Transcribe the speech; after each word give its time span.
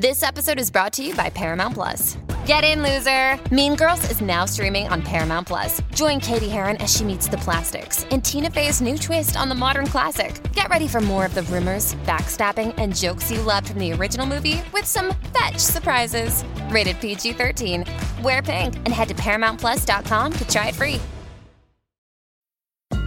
This 0.00 0.22
episode 0.22 0.58
is 0.58 0.70
brought 0.70 0.94
to 0.94 1.02
you 1.02 1.14
by 1.14 1.28
Paramount 1.28 1.74
Plus. 1.74 2.16
Get 2.46 2.64
in, 2.64 2.82
loser! 2.82 3.38
Mean 3.54 3.76
Girls 3.76 4.10
is 4.10 4.22
now 4.22 4.46
streaming 4.46 4.88
on 4.88 5.02
Paramount 5.02 5.46
Plus. 5.46 5.82
Join 5.94 6.20
Katie 6.20 6.48
Heron 6.48 6.78
as 6.78 6.90
she 6.96 7.04
meets 7.04 7.28
the 7.28 7.36
plastics 7.36 8.04
in 8.04 8.22
Tina 8.22 8.48
Fey's 8.48 8.80
new 8.80 8.96
twist 8.96 9.36
on 9.36 9.50
the 9.50 9.54
modern 9.54 9.86
classic. 9.86 10.40
Get 10.54 10.70
ready 10.70 10.88
for 10.88 11.02
more 11.02 11.26
of 11.26 11.34
the 11.34 11.42
rumors, 11.42 11.96
backstabbing, 12.06 12.72
and 12.78 12.96
jokes 12.96 13.30
you 13.30 13.42
loved 13.42 13.68
from 13.68 13.78
the 13.78 13.92
original 13.92 14.24
movie 14.24 14.62
with 14.72 14.86
some 14.86 15.12
fetch 15.38 15.58
surprises. 15.58 16.44
Rated 16.70 16.98
PG 17.02 17.34
13. 17.34 17.84
Wear 18.22 18.40
pink 18.40 18.76
and 18.76 18.88
head 18.88 19.08
to 19.08 19.14
ParamountPlus.com 19.16 20.32
to 20.32 20.48
try 20.48 20.68
it 20.68 20.76
free. 20.76 20.98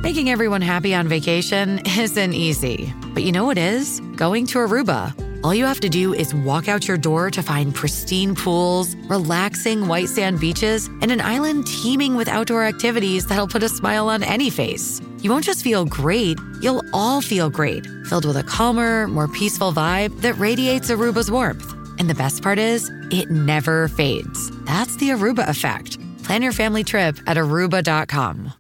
Making 0.03 0.30
everyone 0.30 0.62
happy 0.62 0.94
on 0.94 1.08
vacation 1.08 1.81
isn't 1.98 2.34
easy, 2.36 2.94
but 3.16 3.23
you 3.23 3.31
know 3.31 3.45
what 3.45 3.58
is? 3.58 4.00
Going 4.16 4.45
to 4.45 4.59
Aruba. 4.59 5.23
All 5.43 5.53
you 5.53 5.65
have 5.65 5.81
to 5.81 5.89
do 5.89 6.13
is 6.13 6.33
walk 6.33 6.70
out 6.70 6.88
your 6.88 6.95
door 6.95 7.29
to 7.31 7.43
find 7.43 7.75
pristine 7.75 8.33
pools, 8.33 8.95
relaxing 9.09 9.89
white 9.89 10.07
sand 10.07 10.39
beaches, 10.39 10.88
and 11.02 11.11
an 11.11 11.19
island 11.19 11.67
teeming 11.67 12.16
with 12.16 12.29
outdoor 12.29 12.63
activities 12.63 13.27
that'll 13.27 13.49
put 13.49 13.61
a 13.61 13.67
smile 13.67 14.07
on 14.07 14.23
any 14.23 14.49
face. 14.49 15.02
You 15.19 15.31
won't 15.31 15.43
just 15.43 15.61
feel 15.61 15.83
great, 15.83 16.38
you'll 16.61 16.83
all 16.93 17.22
feel 17.22 17.50
great, 17.50 17.85
filled 18.05 18.23
with 18.23 18.38
a 18.38 18.44
calmer, 18.44 19.05
more 19.08 19.27
peaceful 19.27 19.73
vibe 19.73 20.22
that 20.22 20.38
radiates 20.38 20.89
Aruba's 20.89 21.30
warmth. 21.30 21.69
And 22.00 22.09
the 22.09 22.16
best 22.16 22.41
part 22.41 22.57
is, 22.57 22.89
it 23.11 23.30
never 23.30 23.89
fades. 23.89 24.50
That's 24.61 24.95
the 24.95 25.09
Aruba 25.09 25.50
effect. 25.50 25.97
Plan 26.23 26.41
your 26.41 26.53
family 26.53 26.85
trip 26.85 27.17
at 27.28 27.35
aruba.com. 27.35 28.53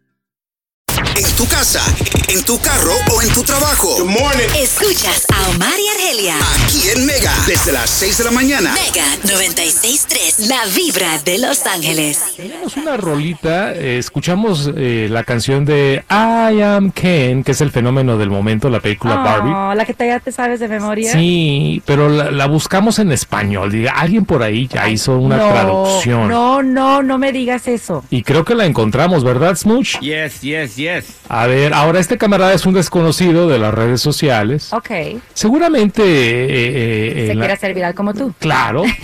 En 1.15 1.35
tu 1.35 1.45
casa, 1.47 1.81
en 2.27 2.43
tu 2.43 2.59
carro 2.59 2.93
o 3.11 3.21
en 3.21 3.29
tu 3.33 3.43
trabajo. 3.43 3.87
Good 3.99 4.09
morning. 4.09 4.47
Escuchas 4.57 5.27
a 5.31 5.49
Omar 5.49 5.73
y 5.79 5.87
Argelia. 5.87 6.35
Aquí 6.63 6.89
en 6.95 7.05
Mega, 7.05 7.31
desde 7.45 7.71
las 7.71 7.89
6 7.91 8.17
de 8.17 8.23
la 8.23 8.31
mañana. 8.31 8.73
Mega 8.73 9.05
96.3, 9.23 10.47
la 10.47 10.65
vibra 10.75 11.19
de 11.23 11.37
Los 11.37 11.67
Ángeles. 11.67 12.19
Tenemos 12.35 12.75
una 12.77 12.97
rolita, 12.97 13.73
eh, 13.73 13.99
escuchamos 13.99 14.71
eh, 14.75 15.07
la 15.11 15.23
canción 15.23 15.65
de 15.65 16.03
I 16.09 16.61
Am 16.61 16.89
Ken, 16.91 17.43
que 17.43 17.51
es 17.51 17.61
el 17.61 17.69
fenómeno 17.69 18.17
del 18.17 18.31
momento, 18.31 18.69
la 18.69 18.79
película 18.79 19.15
Barbie. 19.17 19.51
Oh, 19.53 19.75
la 19.75 19.85
que 19.85 19.93
te, 19.93 20.07
ya 20.07 20.19
te 20.19 20.31
sabes 20.31 20.59
de 20.59 20.67
memoria. 20.67 21.11
Sí, 21.11 21.83
pero 21.85 22.09
la, 22.09 22.31
la 22.31 22.47
buscamos 22.47 22.97
en 22.97 23.11
español. 23.11 23.71
Diga, 23.71 23.91
alguien 23.91 24.25
por 24.25 24.41
ahí 24.41 24.67
ya 24.67 24.89
hizo 24.89 25.19
una 25.19 25.37
no, 25.37 25.49
traducción. 25.49 26.27
No, 26.27 26.63
no, 26.63 27.03
no 27.03 27.19
me 27.19 27.31
digas 27.31 27.67
eso. 27.67 28.03
Y 28.09 28.23
creo 28.23 28.43
que 28.43 28.55
la 28.55 28.65
encontramos, 28.65 29.23
¿verdad, 29.23 29.55
Smooch? 29.55 29.99
Yes, 29.99 30.41
yes, 30.41 30.75
yes. 30.75 31.02
A 31.29 31.47
ver, 31.47 31.73
ahora 31.73 31.99
este 31.99 32.17
camarada 32.17 32.53
es 32.53 32.65
un 32.65 32.73
desconocido 32.73 33.47
de 33.47 33.57
las 33.59 33.73
redes 33.73 34.01
sociales. 34.01 34.71
Ok. 34.73 34.89
Seguramente... 35.33 36.03
eh, 36.03 36.45
eh, 36.49 37.13
Se 37.27 37.31
en 37.31 37.37
la- 37.39 37.43
quiere 37.43 37.53
hacer 37.53 37.73
viral 37.73 37.93
como 37.95 38.13
tú. 38.13 38.33
Claro. 38.39 38.83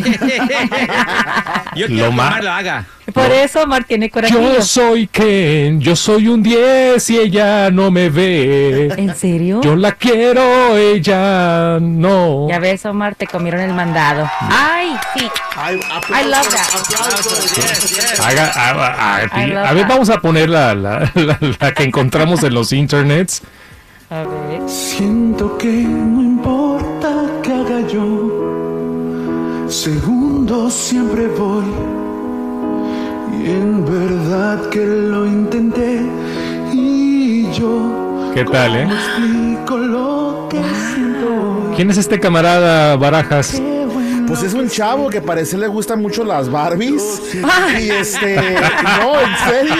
Yo 1.75 1.87
Lo 1.87 1.87
quiero 1.87 2.09
que 2.09 2.15
ma- 2.15 2.27
Omar 2.27 2.43
lo 2.43 2.51
haga. 2.51 2.85
Por 3.11 3.31
eso 3.31 3.63
Omar 3.63 3.83
tiene 3.85 4.09
corazón. 4.09 4.41
Yo 4.41 4.61
soy 4.61 5.07
Ken, 5.07 5.79
yo 5.79 5.95
soy 5.95 6.27
un 6.27 6.41
10 6.43 7.09
y 7.09 7.17
ella 7.17 7.69
no 7.71 7.89
me 7.91 8.09
ve. 8.09 8.93
¿En 8.97 9.15
serio? 9.15 9.61
Yo 9.61 9.75
la 9.75 9.93
quiero, 9.93 10.75
ella 10.77 11.77
no. 11.81 12.47
Ya 12.49 12.59
ves, 12.59 12.85
Omar, 12.85 13.15
te 13.15 13.27
comieron 13.27 13.61
el 13.61 13.73
mandado. 13.73 14.29
Ay, 14.41 14.91
sí. 15.15 15.21
I 15.21 16.23
love 16.25 16.47
that. 16.49 18.19
Haga- 18.19 18.51
a, 18.55 18.69
a- 18.71 19.15
a- 19.17 19.43
I 19.43 19.47
love 19.47 19.65
a 19.65 19.73
ver, 19.73 19.83
that. 19.83 19.89
vamos 19.89 20.09
a 20.09 20.19
poner 20.19 20.49
la, 20.49 20.73
la- 20.75 21.11
la- 21.15 21.37
la 21.59 21.71
que 21.73 21.83
encontramos 21.83 22.43
en 22.43 22.53
los 22.53 22.71
internets. 22.73 23.41
A 24.09 24.23
ver. 24.23 24.61
Siento 24.69 25.57
que 25.57 25.67
no 25.67 26.21
importa 26.21 27.09
que 27.43 27.51
haga 27.53 27.87
yo, 27.87 29.65
segundo 29.69 30.69
siempre 30.71 31.27
voy. 31.27 31.65
En 33.45 33.85
verdad 33.85 34.69
que 34.69 34.85
lo 34.85 35.25
intenté 35.25 36.01
y 36.73 37.51
yo 37.53 38.31
¿Qué 38.33 38.45
tal, 38.45 38.75
eh? 38.75 38.83
explico 38.83 39.77
lo 39.77 40.47
que. 40.49 40.59
¿Quién 41.75 41.89
es 41.89 41.97
este 41.97 42.19
camarada 42.19 42.95
Barajas? 42.97 43.61
Pues 44.27 44.43
es 44.43 44.53
un 44.53 44.69
chavo 44.69 45.09
que 45.09 45.21
parece 45.21 45.57
le 45.57 45.67
gustan 45.67 46.01
mucho 46.01 46.23
las 46.23 46.49
Barbies. 46.51 47.33
Y 47.81 47.89
este, 47.89 48.35
no, 49.01 49.19
en 49.19 49.49
serio, 49.49 49.75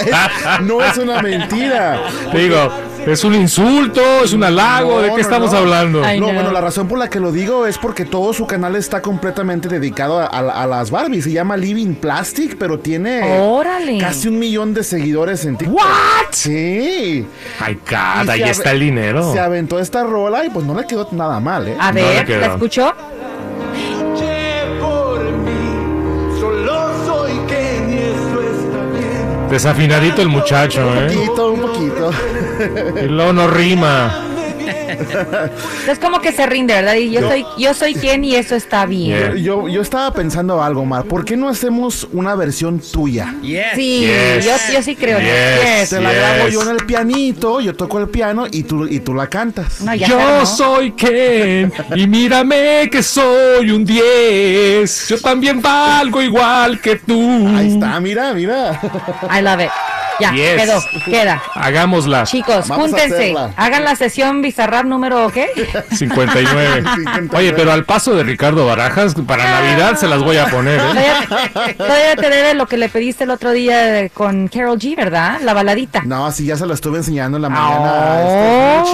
es- 0.00 0.60
no 0.66 0.80
es 0.82 0.96
una 0.96 1.20
mentira. 1.20 2.00
Digo, 2.34 2.70
es 3.06 3.24
un 3.24 3.34
insulto, 3.34 4.00
es 4.24 4.32
un 4.32 4.44
halago, 4.44 5.00
¿de 5.00 5.08
qué 5.08 5.14
no, 5.14 5.18
estamos 5.18 5.52
no. 5.52 5.58
hablando? 5.58 6.04
Ay, 6.04 6.20
No, 6.20 6.28
no. 6.28 6.34
bueno, 6.34 6.52
la 6.52 6.60
razón 6.60 6.86
por 6.88 6.98
la 6.98 7.08
que 7.10 7.18
lo 7.20 7.32
digo 7.32 7.66
es 7.66 7.78
porque 7.78 8.04
todo 8.04 8.32
su 8.32 8.46
canal 8.46 8.76
está 8.76 9.02
completamente 9.02 9.68
dedicado 9.68 10.18
a, 10.20 10.26
a- 10.26 10.62
a 10.62 10.66
las 10.66 10.90
Barbies. 10.90 11.24
Se 11.24 11.32
llama 11.32 11.56
Living 11.56 11.94
Plastic, 11.94 12.56
pero 12.58 12.78
tiene 12.78 13.38
Órale. 13.40 13.98
casi 13.98 14.28
un 14.28 14.38
millón 14.38 14.74
de 14.74 14.84
seguidores 14.84 15.44
en 15.44 15.56
TikTok. 15.56 15.76
¿What? 15.76 16.32
Sí. 16.32 17.26
Ay, 17.60 17.72
Y 17.86 17.90
God, 17.90 18.28
ahí 18.30 18.42
está 18.42 18.70
el 18.72 18.80
dinero. 18.80 19.32
Se 19.32 19.40
aventó 19.40 19.78
esta 19.80 20.04
rola 20.04 20.44
y 20.44 20.50
pues 20.50 20.64
no 20.66 20.78
le 20.78 20.86
quedó 20.86 21.08
nada 21.12 21.40
mal, 21.40 21.68
¿eh? 21.68 21.76
A 21.80 21.92
ver. 21.92 22.28
¿la 22.28 22.46
escuchó? 22.46 22.92
Desafinadito 29.50 30.22
el 30.22 30.28
muchacho, 30.28 30.86
Un 30.86 30.98
¿eh? 30.98 31.12
poquito, 31.14 31.50
un 31.50 31.60
poquito. 31.60 32.10
Y 33.02 33.06
luego 33.08 33.32
no 33.32 33.48
rima. 33.48 34.29
Es 35.88 35.98
como 35.98 36.20
que 36.20 36.32
se 36.32 36.46
rinde, 36.46 36.74
¿verdad? 36.74 36.94
Y 36.94 37.10
yo 37.10 37.20
soy, 37.28 37.44
yo 37.58 37.74
soy 37.74 37.94
quien 37.94 38.24
y 38.24 38.34
eso 38.36 38.54
está 38.54 38.86
bien. 38.86 39.18
Yeah. 39.18 39.34
Yo, 39.36 39.68
yo 39.68 39.82
estaba 39.82 40.12
pensando 40.12 40.62
algo, 40.62 40.84
Mar. 40.84 41.04
¿Por 41.04 41.24
qué 41.24 41.36
no 41.36 41.48
hacemos 41.48 42.06
una 42.12 42.34
versión 42.34 42.80
tuya? 42.80 43.34
Yes. 43.42 43.66
Sí, 43.74 44.00
Yes. 44.00 44.44
yo, 44.44 44.52
yo 44.74 44.82
sí 44.82 44.96
creo. 44.96 45.18
Yes. 45.18 45.90
Te 45.90 46.00
la 46.00 46.12
grabo 46.12 46.48
yo 46.48 46.62
en 46.62 46.68
el 46.70 46.86
pianito, 46.86 47.60
yo 47.60 47.74
toco 47.74 47.98
el 47.98 48.08
piano 48.08 48.46
y 48.50 48.62
tú, 48.64 48.86
y 48.86 49.00
tú 49.00 49.14
la 49.14 49.26
cantas. 49.28 49.80
No, 49.80 49.94
Yo 49.94 50.18
armó. 50.18 50.46
soy 50.46 50.92
Ken 50.92 51.72
y 51.96 52.06
mírame 52.06 52.88
que 52.90 53.02
soy 53.02 53.70
un 53.70 53.84
10. 53.84 55.08
Yo 55.08 55.18
también 55.20 55.60
valgo 55.60 56.20
igual 56.22 56.80
que 56.80 56.96
tú. 56.96 57.48
Ahí 57.56 57.74
está, 57.74 57.98
mira, 58.00 58.32
mira. 58.32 58.80
I 59.30 59.42
love 59.42 59.60
it. 59.60 59.70
Ya, 60.20 60.32
Yes. 60.32 60.62
quedó, 60.62 60.82
queda. 61.06 61.42
Hagámosla. 61.54 62.24
Chicos, 62.24 62.68
Vamos 62.68 62.88
júntense. 62.90 63.34
Hagan 63.56 63.84
la 63.84 63.96
sesión 63.96 64.42
Bizarrap 64.42 64.84
número, 64.84 65.30
¿qué? 65.30 65.48
59. 65.96 66.82
59. 66.82 67.28
Oye, 67.36 67.52
pero 67.52 67.72
al 67.72 67.84
paso 67.84 68.14
de 68.14 68.22
Ricardo 68.24 68.66
Barajas, 68.66 69.14
para 69.26 69.44
Navidad 69.44 69.96
se 69.96 70.06
las 70.08 70.22
voy 70.22 70.36
a 70.36 70.46
poner, 70.46 70.78
¿eh? 70.80 70.82
Todavía, 70.82 71.76
todavía 71.76 72.16
te 72.16 72.30
debe 72.30 72.54
lo 72.54 72.66
que 72.66 72.76
le 72.76 72.88
pediste 72.88 73.24
el 73.24 73.30
otro 73.30 73.50
día 73.52 73.78
de- 73.78 74.10
con 74.10 74.48
Carol 74.48 74.78
G, 74.78 74.96
¿verdad? 74.96 75.38
La 75.42 75.54
baladita. 75.54 76.02
No, 76.04 76.26
así 76.26 76.44
ya 76.46 76.56
se 76.56 76.66
la 76.66 76.74
estuve 76.74 76.98
enseñando 76.98 77.36
en 77.38 77.42
la 77.42 77.48
mañana 77.48 78.12
a 78.14 78.82
este 78.84 78.90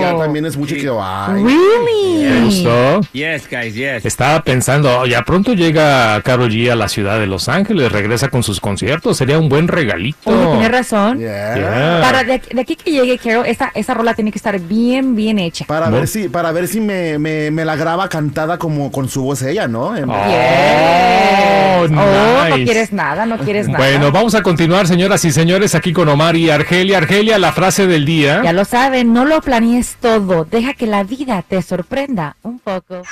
Ya 0.00 0.16
también 0.16 0.46
es 0.46 0.56
mucho 0.56 0.74
que. 0.74 0.82
¿Te 0.82 0.88
Really? 1.32 2.44
gustó? 2.44 3.00
Yes, 3.12 3.48
guys, 3.50 3.74
yes. 3.74 4.04
Estaba 4.04 4.42
pensando, 4.42 5.04
ya 5.06 5.22
pronto 5.22 5.54
llega 5.54 6.20
Karol 6.22 6.50
G 6.50 6.70
a 6.70 6.74
la 6.76 6.88
ciudad 6.88 7.18
de 7.18 7.26
Los 7.26 7.48
Ángeles, 7.48 7.90
regresa 7.92 8.28
con 8.28 8.42
sus 8.42 8.60
conciertos, 8.60 9.16
sería 9.16 9.38
un 9.38 9.48
buen 9.48 9.68
regalito. 9.68 10.30
Oye, 10.30 10.46
tienes 10.52 10.70
razón. 10.70 11.18
Yeah. 11.18 11.54
Yeah. 11.56 12.00
Para 12.02 12.24
de, 12.24 12.32
aquí- 12.34 12.54
de 12.54 12.60
aquí 12.60 12.76
que 12.76 12.90
llegue 12.90 13.18
Carol, 13.18 13.46
esa, 13.46 13.70
esa 13.74 13.94
rola 13.94 14.14
tiene 14.14 14.30
que 14.32 14.38
estar 14.38 14.58
bien, 14.60 15.14
bien 15.14 15.38
hecha. 15.38 15.64
Para 15.66 15.88
No. 15.90 15.96
ver 15.96 16.08
si, 16.08 16.28
para 16.28 16.52
ver 16.52 16.68
si 16.68 16.80
me, 16.80 17.18
me, 17.18 17.50
me 17.50 17.64
la 17.64 17.76
graba 17.76 18.08
cantada 18.08 18.58
como 18.58 18.90
con 18.92 19.08
su 19.08 19.22
voz 19.24 19.42
ella, 19.42 19.66
¿no? 19.68 19.96
En- 19.96 20.08
Oh, 20.08 21.86
Yes. 21.86 21.90
Oh, 21.92 22.48
no 22.48 22.54
quieres 22.64 22.92
nada, 22.92 23.24
no 23.24 23.38
quieres 23.38 23.68
nada. 23.68 23.78
Bueno, 23.78 24.10
vamos 24.10 24.34
a 24.34 24.42
continuar, 24.42 24.88
señoras 24.88 25.24
y 25.24 25.30
señores, 25.30 25.74
aquí 25.76 25.92
con 25.92 26.08
Omar 26.08 26.36
y 26.36 26.50
Argelia. 26.50 26.98
Argelia, 26.98 27.38
la 27.38 27.52
frase 27.52 27.86
del 27.86 28.04
día. 28.04 28.40
Ya 28.42 28.52
lo 28.52 28.64
saben, 28.64 29.12
no 29.12 29.24
lo 29.24 29.40
planees 29.58 29.96
todo. 30.00 30.44
Deja 30.44 30.74
que 30.74 30.86
la 30.86 31.02
vida 31.02 31.42
te 31.42 31.60
sorprenda 31.62 32.36
un 32.42 32.58
poco. 32.60 33.02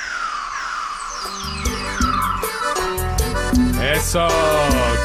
Eso, 3.93 4.27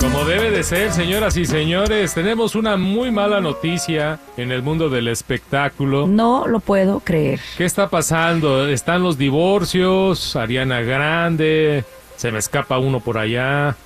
como 0.00 0.24
debe 0.24 0.50
de 0.50 0.62
ser, 0.62 0.92
señoras 0.92 1.36
y 1.36 1.44
señores, 1.44 2.14
tenemos 2.14 2.54
una 2.54 2.76
muy 2.76 3.10
mala 3.10 3.40
noticia 3.40 4.18
en 4.36 4.52
el 4.52 4.62
mundo 4.62 4.88
del 4.88 5.08
espectáculo. 5.08 6.06
No 6.06 6.46
lo 6.46 6.60
puedo 6.60 7.00
creer. 7.00 7.40
¿Qué 7.56 7.64
está 7.64 7.88
pasando? 7.88 8.68
Están 8.68 9.02
los 9.02 9.18
divorcios, 9.18 10.36
Ariana 10.36 10.80
Grande, 10.80 11.84
se 12.16 12.30
me 12.32 12.38
escapa 12.38 12.78
uno 12.78 13.00
por 13.00 13.18
allá. 13.18 13.76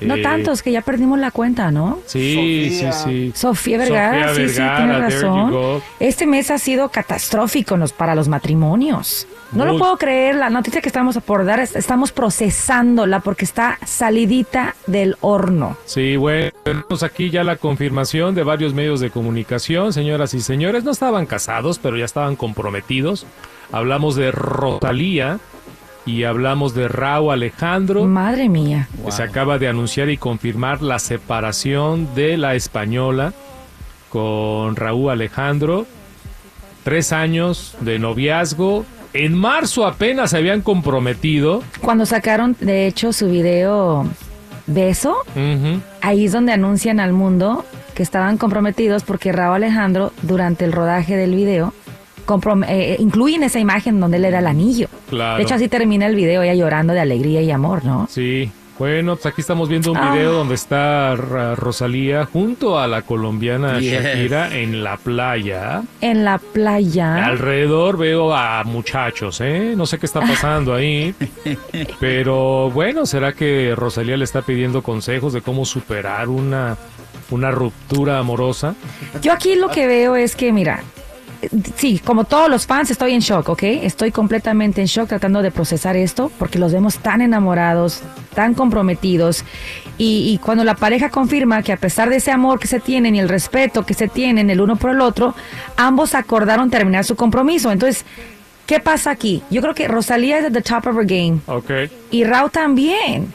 No 0.00 0.16
Eh, 0.16 0.22
tantos, 0.22 0.62
que 0.62 0.72
ya 0.72 0.80
perdimos 0.82 1.18
la 1.20 1.30
cuenta, 1.30 1.70
¿no? 1.70 2.00
Sí, 2.06 2.34
Sofía. 2.70 2.92
sí, 2.92 3.30
sí. 3.32 3.32
Sofía 3.38 3.78
Vergara, 3.78 4.28
Sofía 4.30 4.48
sí, 4.48 4.54
sí, 4.54 4.62
tiene 4.76 4.98
razón. 4.98 5.82
Este 6.00 6.26
mes 6.26 6.50
ha 6.50 6.58
sido 6.58 6.88
catastrófico 6.88 7.76
nos- 7.76 7.92
para 7.92 8.14
los 8.16 8.26
matrimonios. 8.28 9.26
No 9.52 9.64
lo 9.64 9.78
puedo 9.78 9.96
creer, 9.98 10.34
la 10.34 10.50
noticia 10.50 10.80
que 10.80 10.88
estamos 10.88 11.16
por 11.24 11.44
dar, 11.44 11.60
es- 11.60 11.76
estamos 11.76 12.10
procesándola 12.10 13.20
porque 13.20 13.44
está 13.44 13.78
salidita 13.86 14.74
del 14.88 15.16
horno. 15.20 15.76
Sí, 15.84 16.16
bueno, 16.16 16.50
tenemos 16.64 17.04
aquí 17.04 17.30
ya 17.30 17.44
la 17.44 17.54
confirmación 17.56 18.34
de 18.34 18.42
varios 18.42 18.74
medios 18.74 18.98
de 18.98 19.10
comunicación, 19.10 19.92
señoras 19.92 20.34
y 20.34 20.40
señores. 20.40 20.82
No 20.82 20.90
estaban 20.90 21.26
casados, 21.26 21.78
pero 21.78 21.96
ya 21.96 22.04
estaban 22.04 22.34
comprometidos. 22.34 23.26
Hablamos 23.70 24.16
de 24.16 24.32
Rosalía 24.32 25.38
y 26.06 26.24
hablamos 26.24 26.74
de 26.74 26.88
Raúl 26.88 27.32
Alejandro, 27.32 28.04
Madre 28.04 28.48
mía. 28.48 28.88
que 29.04 29.12
se 29.12 29.22
acaba 29.22 29.58
de 29.58 29.68
anunciar 29.68 30.10
y 30.10 30.16
confirmar 30.16 30.82
la 30.82 30.98
separación 30.98 32.14
de 32.14 32.36
la 32.36 32.54
española 32.54 33.32
con 34.10 34.76
Raúl 34.76 35.10
Alejandro. 35.10 35.86
Tres 36.82 37.12
años 37.12 37.74
de 37.80 37.98
noviazgo. 37.98 38.84
En 39.14 39.32
marzo 39.34 39.86
apenas 39.86 40.30
se 40.30 40.38
habían 40.38 40.60
comprometido. 40.60 41.62
Cuando 41.80 42.04
sacaron, 42.04 42.56
de 42.60 42.86
hecho, 42.86 43.12
su 43.12 43.30
video 43.30 44.06
Beso, 44.66 45.16
ahí 46.00 46.24
es 46.24 46.32
donde 46.32 46.52
anuncian 46.52 46.98
al 46.98 47.12
mundo 47.12 47.64
que 47.94 48.02
estaban 48.02 48.38
comprometidos 48.38 49.04
porque 49.04 49.30
Raúl 49.30 49.56
Alejandro, 49.56 50.12
durante 50.22 50.64
el 50.64 50.72
rodaje 50.72 51.16
del 51.16 51.34
video, 51.34 51.72
eh, 52.68 52.96
incluyen 52.98 53.42
esa 53.42 53.58
imagen 53.60 54.00
donde 54.00 54.16
él 54.16 54.22
le 54.22 54.30
da 54.30 54.38
el 54.40 54.46
anillo. 54.46 54.88
Claro. 55.08 55.36
De 55.38 55.42
hecho, 55.42 55.54
así 55.54 55.68
termina 55.68 56.06
el 56.06 56.16
video, 56.16 56.42
ella 56.42 56.54
llorando 56.54 56.92
de 56.92 57.00
alegría 57.00 57.40
y 57.42 57.50
amor, 57.50 57.84
¿no? 57.84 58.06
Sí. 58.10 58.50
Bueno, 58.76 59.14
pues 59.14 59.26
aquí 59.26 59.40
estamos 59.40 59.68
viendo 59.68 59.92
un 59.92 59.98
Ah. 59.98 60.12
video 60.12 60.32
donde 60.32 60.56
está 60.56 61.14
Rosalía 61.14 62.24
junto 62.24 62.76
a 62.80 62.88
la 62.88 63.02
colombiana 63.02 63.78
Yes. 63.78 64.02
Shakira 64.02 64.52
en 64.56 64.82
la 64.82 64.96
playa. 64.96 65.82
En 66.00 66.24
la 66.24 66.38
playa. 66.38 67.24
Alrededor 67.24 67.96
veo 67.98 68.34
a 68.34 68.64
muchachos, 68.64 69.40
¿eh? 69.40 69.74
No 69.76 69.86
sé 69.86 69.98
qué 70.00 70.06
está 70.06 70.20
pasando 70.22 70.74
ahí. 70.74 71.14
Pero 72.00 72.70
bueno, 72.70 73.06
¿será 73.06 73.32
que 73.32 73.74
Rosalía 73.76 74.16
le 74.16 74.24
está 74.24 74.42
pidiendo 74.42 74.82
consejos 74.82 75.32
de 75.32 75.40
cómo 75.40 75.64
superar 75.64 76.28
una, 76.28 76.76
una 77.30 77.50
ruptura 77.52 78.18
amorosa? 78.18 78.74
Yo 79.22 79.32
aquí 79.32 79.54
lo 79.54 79.68
que 79.68 79.86
veo 79.86 80.16
es 80.16 80.34
que, 80.34 80.52
mira, 80.52 80.80
eh, 80.80 81.03
sí, 81.76 82.00
como 82.04 82.24
todos 82.24 82.50
los 82.50 82.66
fans, 82.66 82.90
estoy 82.90 83.12
en 83.12 83.20
shock, 83.20 83.48
¿ok? 83.48 83.62
Estoy 83.62 84.10
completamente 84.10 84.80
en 84.80 84.86
shock 84.86 85.08
tratando 85.08 85.42
de 85.42 85.50
procesar 85.50 85.96
esto 85.96 86.30
porque 86.38 86.58
los 86.58 86.72
vemos 86.72 86.98
tan 86.98 87.20
enamorados, 87.20 88.02
tan 88.34 88.54
comprometidos. 88.54 89.44
Y, 89.96 90.32
y 90.32 90.38
cuando 90.38 90.64
la 90.64 90.74
pareja 90.74 91.10
confirma 91.10 91.62
que 91.62 91.72
a 91.72 91.76
pesar 91.76 92.10
de 92.10 92.16
ese 92.16 92.30
amor 92.30 92.58
que 92.58 92.66
se 92.66 92.80
tienen 92.80 93.14
y 93.14 93.20
el 93.20 93.28
respeto 93.28 93.86
que 93.86 93.94
se 93.94 94.08
tienen 94.08 94.50
el 94.50 94.60
uno 94.60 94.76
por 94.76 94.90
el 94.90 95.00
otro, 95.00 95.34
ambos 95.76 96.14
acordaron 96.14 96.70
terminar 96.70 97.04
su 97.04 97.16
compromiso. 97.16 97.70
Entonces, 97.70 98.04
¿qué 98.66 98.80
pasa 98.80 99.10
aquí? 99.10 99.42
Yo 99.50 99.62
creo 99.62 99.74
que 99.74 99.88
Rosalía 99.88 100.38
es 100.38 100.46
at 100.46 100.52
the 100.52 100.62
top 100.62 100.86
of 100.86 100.96
her 100.96 101.06
game. 101.06 101.38
Ok. 101.46 101.90
Y 102.10 102.24
Rao 102.24 102.48
también. 102.48 103.32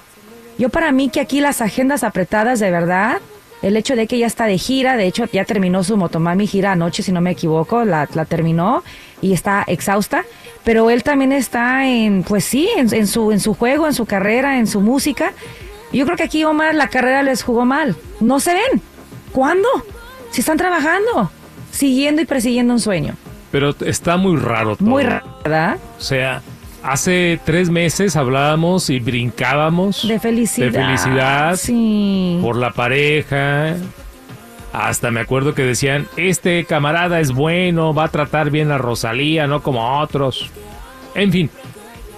Yo 0.58 0.68
para 0.70 0.92
mí 0.92 1.10
que 1.10 1.22
aquí 1.22 1.40
las 1.40 1.62
agendas 1.62 2.04
apretadas 2.04 2.60
de 2.60 2.70
verdad, 2.70 3.20
el 3.62 3.76
hecho 3.78 3.96
de 3.96 4.08
que 4.08 4.18
ya 4.18 4.28
está 4.28 4.46
de 4.46 4.58
gira, 4.58 4.96
de 4.98 5.06
hecho 5.08 5.26
ya 5.32 5.46
terminó 5.46 5.84
su 5.84 5.98
Motomami 5.98 6.48
gira 6.48 6.72
anoche, 6.72 7.04
si 7.04 7.12
no 7.12 7.22
me 7.22 7.32
equivoco, 7.32 7.84
la, 7.86 8.08
la 8.14 8.26
terminó 8.26 8.84
y 9.22 9.34
está 9.34 9.64
exhausta, 9.68 10.24
pero 10.64 10.90
él 10.90 11.04
también 11.04 11.32
está 11.32 11.88
en, 11.88 12.24
pues 12.24 12.46
sí, 12.46 12.70
en, 12.78 12.94
en 12.94 13.08
su, 13.08 13.32
en 13.32 13.40
su 13.40 13.54
juego, 13.54 13.88
en 13.88 13.94
su 13.94 14.06
carrera, 14.06 14.60
en 14.60 14.68
su 14.68 14.82
música. 14.82 15.34
Yo 15.92 16.06
creo 16.06 16.18
que 16.18 16.24
aquí 16.24 16.44
Omar 16.44 16.76
la 16.76 16.88
carrera 16.88 17.24
les 17.24 17.42
jugó 17.44 17.66
mal. 17.66 17.96
No 18.20 18.40
se 18.40 18.54
ven. 18.54 18.82
¿Cuándo? 19.32 19.68
Si 20.32 20.42
están 20.42 20.58
trabajando, 20.58 21.32
siguiendo 21.72 22.22
y 22.22 22.26
persiguiendo 22.26 22.74
un 22.74 22.80
sueño. 22.80 23.16
Pero 23.52 23.76
está 23.86 24.16
muy 24.18 24.38
raro 24.38 24.76
todo. 24.76 24.88
Muy 24.88 25.04
raro, 25.04 25.26
¿verdad? 25.44 25.78
O 25.98 26.02
sea, 26.02 26.42
hace 26.84 27.40
tres 27.46 27.70
meses 27.70 28.16
hablábamos 28.16 28.90
y 28.90 29.00
brincábamos 29.00 30.08
De 30.08 30.20
felicidad. 30.20 30.68
de 30.68 30.72
felicidad 30.72 31.56
Sí. 31.56 32.40
por 32.42 32.56
la 32.56 32.72
pareja. 32.72 33.76
Hasta 34.72 35.10
me 35.12 35.20
acuerdo 35.20 35.56
que 35.56 35.64
decían, 35.64 36.08
este 36.16 36.64
camarada 36.66 37.20
es 37.20 37.31
bueno, 37.31 37.94
va 37.94 38.06
a 38.06 38.08
tratar 38.10 38.52
bien 38.52 38.72
a 38.72 38.78
Rosalía, 38.78 39.48
no 39.48 39.64
como 39.64 40.00
otros. 40.00 40.50
En 41.16 41.31
fin, 41.31 41.50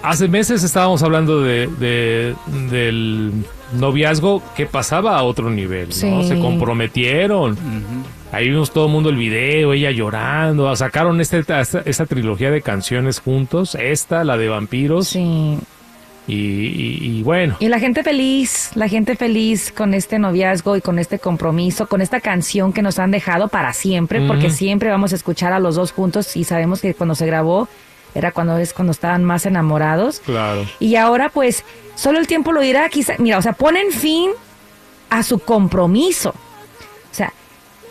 hace 0.02 0.28
meses 0.28 0.62
estábamos 0.62 1.02
hablando 1.02 1.40
de, 1.40 1.66
de- 1.78 2.34
del 2.70 3.32
noviazgo 3.72 4.42
que 4.54 4.66
pasaba 4.66 5.16
a 5.16 5.22
otro 5.22 5.48
nivel, 5.48 5.88
¿no? 5.88 5.94
Sí. 5.94 6.28
Se 6.28 6.38
comprometieron. 6.38 7.56
Ahí 8.32 8.48
vimos 8.48 8.70
todo 8.72 8.86
el 8.86 8.92
mundo 8.92 9.10
el 9.10 9.16
video, 9.16 9.72
ella 9.74 9.90
llorando. 9.90 10.74
Sacaron 10.74 11.20
este, 11.20 11.38
esta, 11.40 11.60
esta 11.84 12.06
trilogía 12.06 12.50
de 12.50 12.62
canciones 12.62 13.20
juntos, 13.20 13.74
esta, 13.74 14.24
la 14.24 14.36
de 14.36 14.48
vampiros. 14.48 15.08
Sí. 15.08 15.58
Y, 16.26 16.34
y- 16.34 16.98
y 17.18 17.22
bueno, 17.24 17.56
Y 17.58 17.68
la 17.68 17.80
gente 17.80 18.04
feliz, 18.04 18.70
la 18.76 18.86
gente 18.88 19.16
feliz 19.16 19.72
con 19.76 19.92
este 19.92 20.20
noviazgo 20.20 20.76
y 20.76 20.80
con 20.80 21.00
este 21.00 21.18
compromiso, 21.18 21.88
con 21.88 22.00
esta 22.00 22.20
canción 22.20 22.72
que 22.72 22.80
nos 22.80 23.00
han 23.00 23.10
dejado 23.10 23.48
para 23.48 23.72
siempre, 23.72 24.24
porque 24.28 24.48
siempre 24.50 24.88
vamos 24.88 25.12
a 25.12 25.16
escuchar 25.16 25.52
a 25.52 25.58
los 25.58 25.74
dos 25.74 25.90
juntos 25.90 26.36
y 26.36 26.44
sabemos 26.44 26.80
que 26.80 26.94
cuando 26.94 27.16
se 27.16 27.26
grabó 27.26 27.68
era 28.14 28.30
cuando 28.30 28.56
es 28.58 28.72
cuando 28.72 28.92
estaban 28.92 29.24
más 29.24 29.46
enamorados. 29.46 30.20
claro. 30.20 30.64
Y 30.78 30.94
ahora 30.94 31.28
pues 31.28 31.64
solo 31.96 32.20
el 32.20 32.28
tiempo 32.28 32.52
lo 32.52 32.60
dirá, 32.60 32.88
quizá, 32.88 33.14
mira, 33.18 33.38
o 33.38 33.42
sea, 33.42 33.54
ponen 33.54 33.90
fin 33.90 34.30
a 35.10 35.24
su 35.24 35.40
compromiso. 35.40 36.30
O 36.30 37.14
sea, 37.14 37.32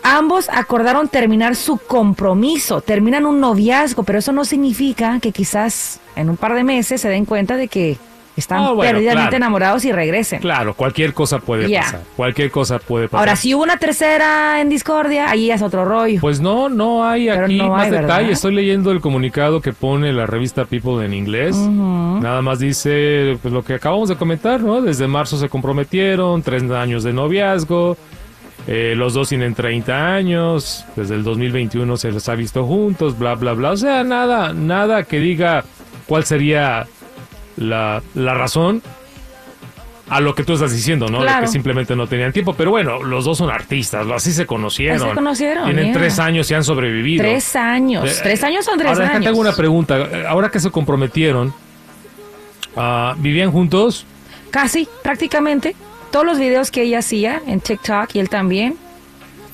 ambos 0.02 0.48
acordaron 0.50 1.08
terminar 1.08 1.56
su 1.56 1.78
compromiso, 1.78 2.80
terminan 2.80 3.26
un 3.26 3.40
noviazgo, 3.40 4.02
pero 4.02 4.18
eso 4.18 4.32
no 4.32 4.44
significa 4.44 5.18
que 5.20 5.32
quizás 5.32 6.00
en 6.16 6.30
un 6.30 6.36
par 6.36 6.54
de 6.54 6.64
meses 6.64 7.00
se 7.00 7.08
den 7.08 7.24
cuenta 7.24 7.56
de 7.56 7.68
que 7.68 7.96
están 8.34 8.60
Ah, 8.62 8.70
bueno, 8.72 8.92
perdidamente 8.92 9.28
claro. 9.28 9.36
enamorados 9.36 9.84
y 9.84 9.92
regresen. 9.92 10.40
Claro, 10.40 10.72
cualquier 10.72 11.12
cosa 11.12 11.38
puede 11.38 11.68
pasar. 11.68 12.00
Cualquier 12.16 12.50
cosa 12.50 12.78
puede 12.78 13.06
pasar. 13.06 13.20
Ahora, 13.28 13.36
si 13.36 13.52
hubo 13.54 13.62
una 13.62 13.76
tercera 13.76 14.60
en 14.62 14.70
discordia, 14.70 15.28
ahí 15.30 15.50
es 15.50 15.60
otro 15.60 15.84
rollo. 15.84 16.18
Pues 16.20 16.40
no, 16.40 16.70
no 16.70 17.04
hay 17.06 17.26
Pero 17.28 17.44
aquí 17.44 17.58
no 17.58 17.68
más 17.68 17.84
hay, 17.84 17.90
¿verdad? 17.90 18.08
detalle. 18.08 18.32
Estoy 18.32 18.54
leyendo 18.54 18.90
el 18.90 19.02
comunicado 19.02 19.60
que 19.60 19.74
pone 19.74 20.12
la 20.14 20.24
revista 20.24 20.64
People 20.64 21.04
en 21.04 21.12
inglés. 21.12 21.56
Nada 21.56 22.40
más 22.40 22.58
dice 22.58 23.36
pues, 23.42 23.52
lo 23.52 23.62
que 23.62 23.74
acabamos 23.74 24.08
de 24.08 24.16
comentar, 24.16 24.62
¿no? 24.62 24.80
Desde 24.80 25.06
marzo 25.06 25.36
se 25.36 25.50
comprometieron, 25.50 26.42
tres 26.42 26.62
años 26.70 27.04
de 27.04 27.12
noviazgo. 27.12 27.98
Eh, 28.66 28.94
los 28.96 29.14
dos 29.14 29.28
tienen 29.28 29.54
30 29.54 30.14
años. 30.14 30.84
Desde 30.96 31.14
el 31.14 31.24
2021 31.24 31.96
se 31.96 32.12
les 32.12 32.28
ha 32.28 32.34
visto 32.34 32.64
juntos, 32.64 33.18
bla, 33.18 33.34
bla, 33.34 33.52
bla. 33.54 33.70
O 33.72 33.76
sea, 33.76 34.04
nada, 34.04 34.52
nada 34.52 35.02
que 35.04 35.18
diga 35.18 35.64
cuál 36.06 36.24
sería 36.24 36.86
la, 37.56 38.02
la 38.14 38.34
razón 38.34 38.82
a 40.08 40.20
lo 40.20 40.34
que 40.34 40.44
tú 40.44 40.52
estás 40.52 40.72
diciendo, 40.72 41.06
¿no? 41.08 41.20
De 41.20 41.24
Claro. 41.24 41.42
que 41.42 41.48
simplemente 41.48 41.96
no 41.96 42.06
tenían 42.06 42.32
tiempo. 42.32 42.52
Pero 42.54 42.70
bueno, 42.70 43.02
los 43.02 43.24
dos 43.24 43.38
son 43.38 43.50
artistas, 43.50 44.06
así 44.14 44.30
se 44.32 44.44
conocieron. 44.46 44.98
Así 44.98 45.08
se 45.08 45.14
conocieron, 45.14 45.64
Tienen 45.64 45.84
yeah. 45.86 45.94
tres 45.94 46.18
años 46.18 46.50
y 46.50 46.54
han 46.54 46.64
sobrevivido. 46.64 47.22
Tres 47.24 47.56
años. 47.56 48.10
Eh, 48.10 48.20
tres 48.22 48.44
años 48.44 48.64
son 48.64 48.78
tres 48.78 48.90
Ahora, 48.92 49.08
años. 49.10 49.24
tengo 49.24 49.40
una 49.40 49.52
pregunta. 49.54 50.06
Ahora 50.28 50.50
que 50.50 50.60
se 50.60 50.70
comprometieron, 50.70 51.54
ah, 52.76 53.14
¿vivían 53.18 53.50
juntos? 53.50 54.04
Casi, 54.50 54.86
prácticamente. 55.02 55.74
Todos 56.12 56.24
los 56.24 56.38
videos 56.38 56.70
que 56.70 56.82
ella 56.82 57.00
hacía 57.00 57.42
en 57.46 57.60
TikTok 57.60 58.14
y 58.14 58.20
él 58.20 58.28
también, 58.28 58.76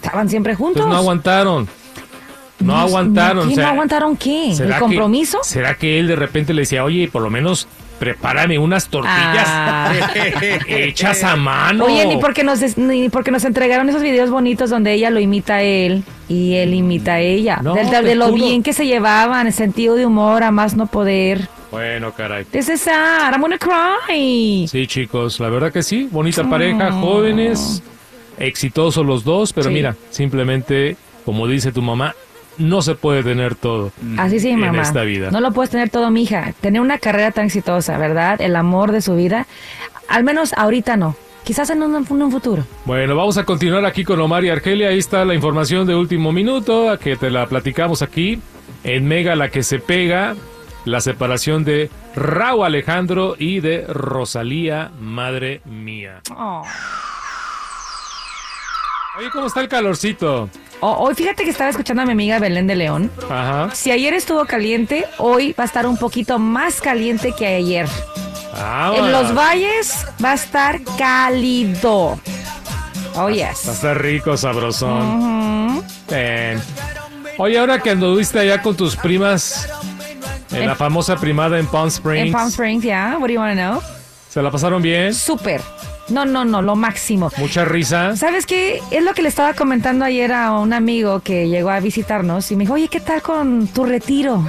estaban 0.03 0.29
siempre 0.29 0.55
juntos. 0.55 0.83
Entonces 0.83 0.93
no 0.95 0.99
aguantaron. 1.01 1.69
No, 2.59 2.77
aguantaron. 2.77 3.47
¿qué? 3.47 3.53
o 3.53 3.57
sea, 3.57 3.65
¿No 3.65 3.71
aguantaron 3.71 4.17
qué? 4.17 4.51
¿El 4.51 4.57
¿será 4.57 4.75
que- 4.75 4.81
compromiso? 4.81 5.39
¿Será 5.45 5.75
que 5.77 5.99
él 6.01 6.09
de 6.09 6.17
repente 6.17 6.53
le 6.53 6.63
decía, 6.63 6.83
oye, 6.85 7.09
por 7.09 7.23
lo 7.23 7.31
menos 7.31 7.69
prepárame 7.99 8.59
unas 8.59 8.89
tortillas 8.89 9.45
Ah. 9.47 9.93
hechas 10.69 11.25
a 11.25 11.37
mano? 11.37 11.85
Oye, 11.87 12.07
ni 12.07 12.17
porque 12.19 12.45
nos 12.45 12.77
ni 12.77 13.09
porque 13.09 13.31
nos 13.31 13.45
entregaron 13.45 13.89
esos 13.89 14.03
videos 14.03 14.31
bonitos 14.31 14.71
donde 14.71 14.93
ella 14.93 15.11
lo 15.11 15.21
imita 15.21 15.57
a 15.57 15.63
él 15.63 16.05
y 16.29 16.55
él 16.55 16.75
imita 16.75 17.15
a 17.15 17.21
ella. 17.21 17.59
No, 17.63 17.75
de, 17.75 17.85
de- 17.85 18.03
de 18.03 18.15
lo 18.15 18.33
bien 18.33 18.63
que 18.63 18.73
se 18.73 18.87
llevaban, 18.87 19.47
el 19.47 19.53
sentido 19.53 19.95
de 19.97 20.07
humor, 20.07 20.43
a 20.43 20.51
más 20.51 20.75
no 20.77 20.87
poder. 20.87 21.49
Bueno, 21.71 22.13
caray. 22.13 22.45
This 22.47 22.69
is 22.69 22.81
sad, 22.81 23.33
I'm 23.33 23.41
gonna 23.43 23.59
cry. 23.59 24.67
Sí, 24.69 24.87
chicos, 24.87 25.39
la 25.41 25.49
verdad 25.51 25.73
que 25.73 25.83
sí. 25.83 26.09
Bonita 26.11 26.49
pareja, 26.49 26.93
jóvenes, 26.93 27.83
exitosos 28.39 29.05
los 29.05 29.25
dos, 29.25 29.53
pero 29.53 29.69
Sí. 29.69 29.75
mira, 29.75 29.95
simplemente, 30.11 30.97
como 31.25 31.47
dice 31.47 31.73
tu 31.73 31.83
mamá, 31.83 32.15
no 32.59 32.83
se 32.83 32.95
puede 32.95 33.23
tener 33.23 33.55
todo. 33.55 33.93
Así 34.19 34.41
sí, 34.41 34.51
en 34.51 34.61
mamá. 34.61 34.83
esta 34.83 35.03
vida. 35.03 35.31
No 35.31 35.41
lo 35.41 35.53
puedes 35.53 35.71
tener 35.71 35.91
todo, 35.91 36.11
mija. 36.11 36.53
Tener 36.61 36.81
una 36.81 36.99
carrera 36.99 37.31
tan 37.31 37.47
exitosa, 37.47 37.97
¿verdad? 37.99 38.41
El 38.41 38.57
amor 38.57 38.93
de 38.93 39.01
su 39.01 39.15
vida. 39.15 39.47
Al 40.09 40.25
menos 40.25 40.53
ahorita 40.55 40.97
no. 40.97 41.17
Quizás 41.45 41.71
en 41.71 41.83
un, 41.83 41.95
en 41.97 42.23
un 42.23 42.31
futuro. 42.31 42.65
Bueno, 42.85 43.17
vamos 43.17 43.39
a 43.39 43.45
continuar 43.45 43.85
aquí 43.87 44.05
con 44.05 44.21
Omar 44.21 44.45
y 44.45 44.51
Argelia. 44.51 44.89
Ahí 44.89 44.99
está 44.99 45.25
la 45.25 45.35
información 45.35 45.87
de 45.87 45.95
último 45.95 46.31
minuto, 46.33 46.91
a 46.91 46.99
que 46.99 47.17
te 47.17 47.31
la 47.31 47.47
platicamos 47.47 48.03
aquí 48.03 48.41
en 48.85 49.07
Mega 49.07 49.35
la 49.35 49.51
que 49.51 49.63
se 49.63 49.79
pega, 49.79 50.37
la 50.85 51.01
separación 51.01 51.65
de 51.65 51.91
Raúl 52.15 52.67
Alejandro 52.67 53.35
y 53.39 53.61
de 53.61 53.87
Rosalía, 53.87 54.91
madre 55.01 55.61
mía. 55.65 56.21
Oh. 56.37 56.63
Oye, 59.19 59.31
¿cómo 59.31 59.47
está 59.47 59.61
el 59.61 59.69
calorcito? 59.69 60.49
Oh, 60.81 60.93
hoy 60.93 61.15
fíjate 61.15 61.45
que 61.45 61.51
estaba 61.51 61.71
escuchando 61.71 62.03
a 62.03 62.07
mi 62.07 62.13
amiga 62.13 62.39
Belén 62.39 62.67
de 62.67 62.77
León. 62.77 63.11
Ajá. 63.29 63.71
Si 63.75 63.91
ayer 63.91 64.15
estuvo 64.15 64.45
caliente, 64.45 65.05
hoy 65.19 65.53
va 65.59 65.65
a 65.65 65.67
estar 65.67 65.87
un 65.87 65.97
poquito 65.97 66.39
más 66.39 66.81
caliente 66.81 67.33
que 67.33 67.47
ayer. 67.47 67.89
Ah, 68.55 68.93
En 68.97 69.11
los 69.11 69.35
valles 69.35 70.07
va 70.25 70.33
a 70.33 70.35
estar 70.35 70.81
cálido. 70.97 72.19
Oh, 73.17 73.29
yes. 73.29 73.67
Está 73.67 73.95
rico, 73.95 74.37
sabrosón. 74.37 75.83
Ven. 76.09 76.61
Oye, 77.39 77.59
ahora 77.59 77.81
que 77.81 77.91
anduviste 77.91 78.39
allá 78.39 78.63
con 78.63 78.77
tus 78.77 78.95
primas, 78.97 79.69
en 80.53 80.67
la 80.67 80.77
famosa 80.77 81.17
primada 81.17 81.59
en 81.59 81.67
Palm 81.67 81.89
Springs. 81.89 82.27
En 82.27 82.33
Palm 82.33 82.49
Springs, 82.49 82.85
yeah. 82.85 83.17
What 83.19 83.27
do 83.29 83.35
you 83.35 83.41
want 83.41 83.57
to 83.57 83.61
know? 83.61 83.83
¿Se 84.29 84.41
la 84.43 84.51
pasaron 84.51 84.81
bien? 84.83 85.13
Súper. 85.15 85.61
No, 86.09 86.25
no, 86.25 86.45
no, 86.45 86.63
lo 86.63 86.75
máximo. 86.77 87.31
Mucha 87.37 87.65
risa. 87.65 88.17
¿Sabes 88.17 88.47
qué? 88.47 88.81
Es 88.91 89.03
lo 89.05 89.13
que 89.15 89.23
le 89.23 89.29
estaba 89.29 89.55
comentando 89.55 90.05
ayer 90.05 90.33
a 90.33 90.53
un 90.53 90.73
amigo 90.73 91.21
que 91.21 91.49
llegó 91.49 91.71
a 91.71 91.81
visitarnos 91.81 92.51
y 92.51 92.57
me 92.57 92.65
dijo, 92.65 92.75
oye, 92.75 92.89
¿qué 92.89 93.01
tal 93.01 93.21
con 93.23 93.67
tu 93.69 93.85
retiro? 93.85 94.43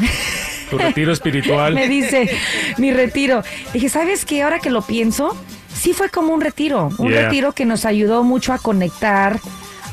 Tu 0.69 0.77
retiro 0.77 1.11
espiritual. 1.11 1.73
me 1.75 1.87
dice, 1.89 2.29
mi 2.77 2.91
retiro. 2.93 3.43
Dije, 3.73 3.89
¿sabes 3.89 4.23
qué? 4.25 4.43
Ahora 4.43 4.59
que 4.59 4.69
lo 4.69 4.81
pienso, 4.83 5.35
sí 5.73 5.93
fue 5.93 6.09
como 6.09 6.33
un 6.33 6.39
retiro. 6.41 6.91
Un 6.97 7.09
Yeah. 7.09 7.23
retiro 7.23 7.51
que 7.51 7.65
nos 7.65 7.83
ayudó 7.85 8.23
mucho 8.23 8.53
a 8.53 8.59
conectar, 8.59 9.39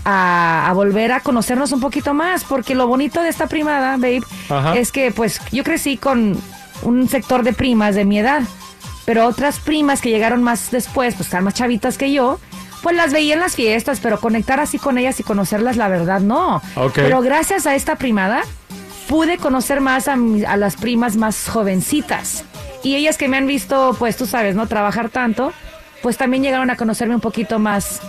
a, 0.04 0.68
a 0.68 0.72
volver 0.72 1.10
a 1.12 1.20
conocernos 1.20 1.72
un 1.72 1.80
poquito 1.80 2.14
más. 2.14 2.44
Porque 2.44 2.76
lo 2.76 2.86
bonito 2.86 3.22
de 3.22 3.28
esta 3.30 3.48
primada, 3.48 3.96
babe, 3.96 4.22
Ajá. 4.50 4.76
es 4.76 4.92
que 4.92 5.10
pues 5.10 5.40
yo 5.50 5.64
crecí 5.64 5.96
con 5.96 6.36
un 6.82 7.08
sector 7.08 7.42
de 7.42 7.52
primas 7.52 7.94
de 7.96 8.04
mi 8.04 8.18
edad. 8.20 8.42
Pero 9.06 9.26
otras 9.26 9.58
primas 9.60 10.02
que 10.02 10.10
llegaron 10.10 10.42
más 10.42 10.70
después, 10.70 11.14
pues 11.14 11.28
están 11.28 11.44
más 11.44 11.54
chavitas 11.54 11.96
que 11.96 12.12
yo, 12.12 12.38
pues 12.82 12.94
las 12.94 13.12
veía 13.12 13.34
en 13.34 13.40
las 13.40 13.54
fiestas, 13.54 14.00
pero 14.00 14.20
conectar 14.20 14.60
así 14.60 14.78
con 14.78 14.98
ellas 14.98 15.18
y 15.20 15.22
conocerlas, 15.22 15.76
la 15.76 15.88
verdad, 15.88 16.20
no. 16.20 16.60
Pero 17.02 17.20
gracias 17.22 17.66
a 17.66 17.74
esta 17.74 17.96
primada, 17.96 18.42
pude 19.08 19.38
conocer 19.38 19.80
más 19.80 20.08
a, 20.08 20.16
a 20.46 20.56
las 20.56 20.76
primas 20.76 21.16
más 21.16 21.48
jovencitas. 21.48 22.44
Y 22.82 22.96
ellas 22.96 23.16
que 23.16 23.28
me 23.28 23.36
han 23.36 23.46
visto, 23.46 23.96
pues 23.98 24.16
tú 24.16 24.26
sabes, 24.26 24.54
¿no? 24.54 24.66
Trabajar 24.66 25.08
tanto, 25.08 25.52
pues 26.02 26.16
también 26.16 26.42
llegaron 26.42 26.70
a 26.70 26.76
conocerme 26.76 27.14
un 27.14 27.20
poquito 27.20 27.58
más. 27.58 28.00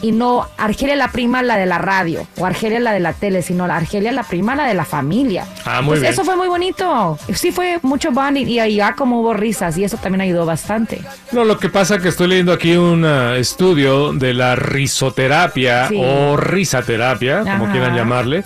Y 0.00 0.12
no 0.12 0.46
Argelia 0.56 0.94
la 0.94 1.08
prima, 1.08 1.42
la 1.42 1.56
de 1.56 1.66
la 1.66 1.78
radio, 1.78 2.26
o 2.38 2.46
Argelia 2.46 2.78
la 2.78 2.92
de 2.92 3.00
la 3.00 3.12
tele, 3.14 3.42
sino 3.42 3.66
la 3.66 3.76
Argelia 3.76 4.12
la 4.12 4.22
prima, 4.22 4.54
la 4.54 4.66
de 4.66 4.74
la 4.74 4.84
familia. 4.84 5.44
Ah, 5.64 5.80
muy 5.82 5.90
Pues 5.92 6.00
bien. 6.02 6.12
Eso 6.12 6.24
fue 6.24 6.36
muy 6.36 6.46
bonito. 6.46 7.18
Sí 7.34 7.50
fue 7.50 7.80
mucho 7.82 8.12
bonding 8.12 8.46
y 8.46 8.60
ahí 8.60 8.76
ya 8.76 8.94
como 8.94 9.20
hubo 9.20 9.34
risas 9.34 9.76
y 9.76 9.82
eso 9.84 9.96
también 9.96 10.20
ayudó 10.20 10.46
bastante. 10.46 11.00
No, 11.32 11.44
lo 11.44 11.58
que 11.58 11.68
pasa 11.68 11.98
que 11.98 12.08
estoy 12.08 12.28
leyendo 12.28 12.52
aquí 12.52 12.76
un 12.76 13.04
ah, 13.04 13.36
estudio 13.36 14.12
de 14.12 14.34
la 14.34 14.54
risoterapia 14.56 15.88
Sí. 15.88 16.00
o 16.00 16.36
risaterapia, 16.36 17.40
como 17.40 17.70
quieran 17.70 17.94
llamarle, 17.96 18.44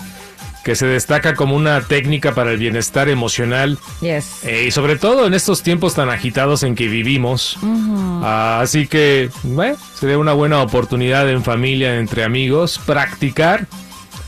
que 0.63 0.75
se 0.75 0.85
destaca 0.85 1.35
como 1.35 1.55
una 1.55 1.81
técnica 1.81 2.33
para 2.33 2.51
el 2.51 2.57
bienestar 2.57 3.09
emocional 3.09 3.77
Yes. 4.01 4.43
eh, 4.45 4.65
y 4.67 4.71
sobre 4.71 4.95
todo 4.97 5.27
en 5.27 5.33
estos 5.33 5.61
tiempos 5.61 5.95
tan 5.95 6.09
agitados 6.09 6.63
en 6.63 6.75
que 6.75 6.87
vivimos. 6.87 7.57
Ah, 8.23 8.59
así 8.61 8.87
que, 8.87 9.29
bueno, 9.43 9.75
sería 9.99 10.17
una 10.17 10.33
buena 10.33 10.61
oportunidad 10.61 11.29
en 11.29 11.43
familia, 11.43 11.97
entre 11.99 12.23
amigos, 12.23 12.79
practicar 12.85 13.67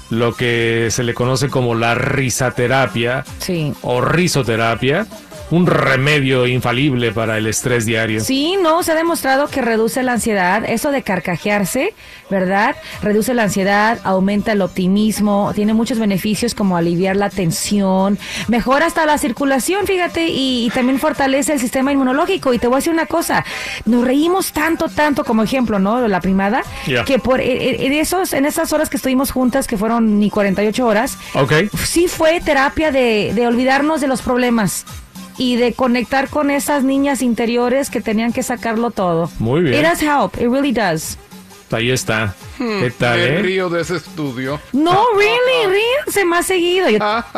lo 0.09 0.35
que 0.35 0.89
se 0.91 1.03
le 1.03 1.13
conoce 1.13 1.49
como 1.49 1.73
la 1.73 1.95
risaterapia 1.95 3.23
Sí. 3.39 3.73
o 3.81 4.01
risoterapia, 4.01 5.07
un 5.51 5.67
remedio 5.67 6.47
infalible 6.47 7.11
para 7.11 7.37
el 7.37 7.47
estrés 7.47 7.85
diario. 7.85 8.19
Sí, 8.21 8.57
no, 8.61 8.83
se 8.83 8.91
ha 8.91 8.95
demostrado 8.95 9.47
que 9.47 9.61
reduce 9.61 10.01
la 10.03 10.13
ansiedad, 10.13 10.63
eso 10.65 10.91
de 10.91 11.03
carcajearse, 11.03 11.93
¿verdad? 12.29 12.75
Reduce 13.01 13.33
la 13.33 13.43
ansiedad, 13.43 13.99
aumenta 14.03 14.53
el 14.53 14.61
optimismo, 14.61 15.51
tiene 15.53 15.73
muchos 15.73 15.99
beneficios 15.99 16.55
como 16.55 16.77
aliviar 16.77 17.15
la 17.15 17.29
tensión, 17.29 18.17
mejora 18.47 18.87
hasta 18.87 19.05
la 19.05 19.17
circulación, 19.17 19.85
fíjate, 19.85 20.27
y, 20.27 20.65
y 20.65 20.69
también 20.71 20.99
fortalece 20.99 21.53
el 21.53 21.59
sistema 21.59 21.91
inmunológico. 21.91 22.53
Y 22.53 22.59
te 22.59 22.67
voy 22.67 22.75
a 22.75 22.77
decir 22.77 22.93
una 22.93 23.05
cosa, 23.05 23.45
nos 23.85 24.05
reímos 24.05 24.51
tanto, 24.51 24.89
tanto 24.89 25.23
como 25.23 25.43
ejemplo, 25.43 25.79
¿no? 25.79 26.07
La 26.07 26.21
primada, 26.21 26.63
que 27.05 27.19
por 27.19 27.41
en 27.41 27.85
en 27.85 27.93
esos, 27.93 28.33
en 28.33 28.45
esas 28.45 28.73
horas 28.73 28.89
que 28.89 28.97
estuvimos 28.97 29.31
juntas, 29.31 29.67
que 29.67 29.77
fueron 29.77 30.19
ni 30.19 30.29
48 30.29 30.85
horas, 30.85 31.17
sí 31.83 32.07
fue 32.07 32.41
terapia 32.41 32.91
de, 32.91 33.31
de 33.33 33.47
olvidarnos 33.47 34.01
de 34.01 34.07
los 34.07 34.21
problemas 34.21 34.85
y 35.37 35.55
de 35.57 35.73
conectar 35.73 36.29
con 36.29 36.49
esas 36.51 36.83
niñas 36.83 37.21
interiores 37.21 37.89
que 37.89 38.01
tenían 38.01 38.33
que 38.33 38.43
sacarlo 38.43 38.91
todo. 38.91 39.29
Muy 39.39 39.61
bien. 39.61 39.75
It 39.83 39.89
does 39.89 40.01
help, 40.01 40.35
it 40.35 40.49
really 40.49 40.71
does. 40.71 41.17
Ahí 41.71 41.91
está. 41.91 42.33
¿Qué 42.57 42.91
tal, 42.97 43.17
Me 43.17 43.25
eh? 43.25 43.41
río 43.41 43.69
de 43.69 43.81
ese 43.81 43.97
estudio. 43.97 44.61
No, 44.71 45.03
really, 45.17 45.77
ríense 46.05 46.23
más 46.23 46.45
seguido. 46.45 46.89
Yo- 46.89 46.99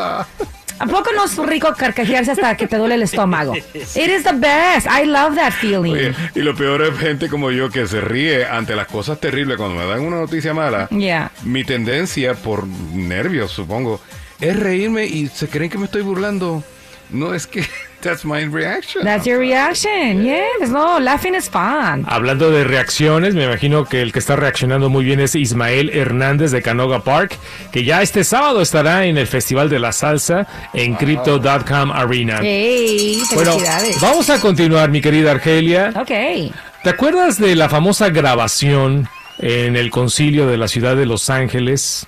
¿A 0.80 0.86
poco 0.86 1.10
no 1.16 1.26
es 1.26 1.36
rico 1.38 1.74
carcajearse 1.76 2.34
hasta 2.34 2.56
que 2.56 2.68
te 2.68 2.78
duele 2.78 2.94
el 2.96 3.02
estómago? 3.02 3.56
It 3.74 3.96
is 3.96 4.24
the 4.24 4.34
best. 4.34 4.86
I 4.86 5.06
love 5.06 5.34
that 5.36 5.54
feeling. 5.54 5.92
Oye, 5.94 6.14
y 6.36 6.42
lo 6.42 6.56
peor 6.56 6.84
es 6.84 6.96
gente 7.00 7.30
como 7.30 7.50
yo 7.50 7.72
que 7.72 7.88
se 7.88 8.00
ríe 8.00 8.46
ante 8.46 8.76
las 8.76 8.86
cosas 8.86 9.20
terribles 9.20 9.58
cuando 9.58 9.76
me 9.76 9.88
dan 9.88 10.02
una 10.02 10.18
noticia 10.18 10.54
mala. 10.54 10.88
Yeah. 10.90 11.32
Mi 11.44 11.64
tendencia, 11.64 12.36
por 12.36 12.68
nervios 12.68 13.50
supongo, 13.52 14.00
es 14.40 14.56
reírme 14.60 15.06
y 15.08 15.30
se 15.30 15.48
creen 15.48 15.72
que 15.72 15.80
me 15.80 15.86
estoy 15.86 16.04
burlando. 16.04 16.64
No 17.10 17.34
es 17.34 17.48
que 17.48 17.66
that's 18.02 18.24
my 18.24 18.44
reaction. 18.46 19.04
That's 19.04 19.26
your 19.26 19.40
reaction. 19.40 20.24
Yes. 20.24 20.70
No, 20.70 21.00
laughing 21.00 21.36
is 21.36 21.50
fun. 21.50 22.06
Hablando 22.08 22.52
de 22.52 22.64
reacciones, 22.64 23.34
me 23.36 23.44
imagino 23.46 23.86
que 23.86 24.02
el 24.02 24.12
que 24.12 24.20
está 24.20 24.36
reaccionando 24.36 24.90
muy 24.90 25.04
bien 25.04 25.20
es 25.20 25.36
Ismael 25.36 25.90
Hernández 25.90 26.52
de 26.52 26.62
Canoga 26.62 27.00
Park, 27.04 27.38
que 27.72 27.84
ya 27.84 28.02
este 28.02 28.24
sábado 28.24 28.62
estará 28.62 29.06
en 29.06 29.18
el 29.18 29.28
Festival 29.28 29.70
de 29.70 29.80
la 29.80 29.92
Salsa 29.92 30.48
en 30.74 30.96
Crypto.com 30.96 31.92
Arena. 31.92 32.40
Hey, 32.42 33.22
Bueno, 33.34 33.54
felicidades. 33.54 34.02
vamos 34.02 34.30
a 34.30 34.40
continuar, 34.40 34.90
mi 34.90 35.02
querida 35.02 35.32
Argelia. 35.32 35.92
Ok. 35.96 36.54
¿Te 36.84 36.90
acuerdas 36.90 37.38
de 37.40 37.56
la 37.56 37.68
famosa 37.70 38.10
grabación 38.10 39.10
en 39.40 39.76
el 39.76 39.90
concilio 39.92 40.48
de 40.48 40.58
la 40.58 40.68
ciudad 40.68 40.96
de 40.96 41.06
Los 41.06 41.30
Ángeles? 41.30 42.08